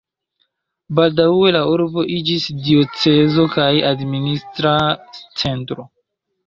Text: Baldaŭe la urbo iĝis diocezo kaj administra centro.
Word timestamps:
Baldaŭe 0.99 1.51
la 1.57 1.61
urbo 1.73 2.05
iĝis 2.21 2.49
diocezo 2.69 3.47
kaj 3.59 3.71
administra 3.95 4.77
centro. 5.45 5.89